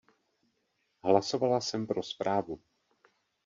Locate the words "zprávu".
2.03-2.61